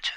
[0.00, 0.14] 点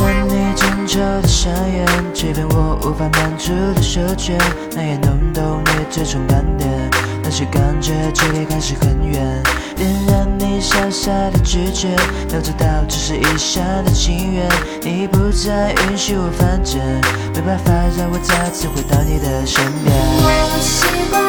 [0.00, 4.38] 燃你清澈的双眼，欺骗我无法满足的嗅觉，
[4.76, 7.17] 那也能懂你最纯观点。
[7.30, 9.42] 那些感觉距离开始很远，
[9.76, 11.88] 点燃你傻傻的直觉，
[12.32, 14.48] 要知道只是一厢的情愿。
[14.80, 16.80] 你不再允许我犯贱，
[17.34, 19.94] 没办法让我再次回到你的身边。
[19.94, 21.27] 我习惯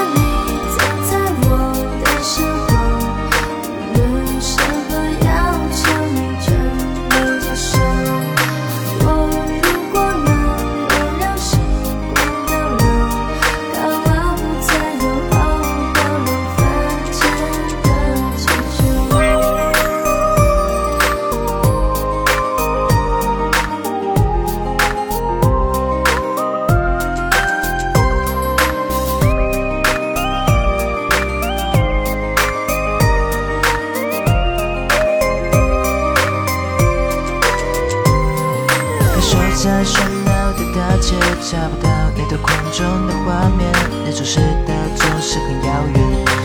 [39.40, 43.71] 我在喧闹的大街，找不到你的空中的画面，
[44.05, 45.98] 你走失的总是很遥远，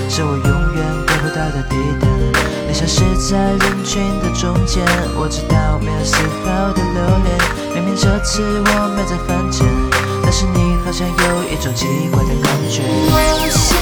[0.08, 2.06] 是我永远得不到的地点。
[2.68, 4.84] 你消失在人群的中间，
[5.18, 7.34] 我知道没有丝毫的留恋。
[7.74, 9.66] 明明这次我没在犯贱，
[10.22, 13.73] 但是你好像有一种奇怪的感觉。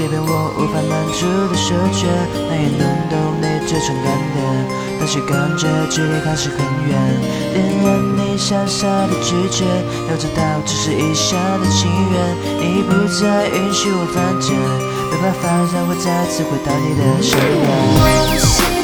[0.00, 2.08] 即便我无法满足的奢求，
[2.48, 4.40] 但也能懂你这种感觉。
[4.98, 6.56] 那些感觉距离还是很
[6.88, 6.96] 远，
[7.52, 9.66] 点燃你傻傻的拒绝，
[10.08, 12.34] 要知道只是一厢的情愿。
[12.60, 14.56] 你不再允许我犯贱，
[15.10, 17.38] 没办法让我再次回到你的身
[18.72, 18.79] 边。